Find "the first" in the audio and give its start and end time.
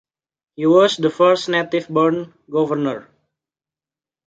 0.97-1.47